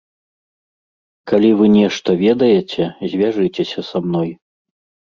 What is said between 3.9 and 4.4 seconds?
са мной.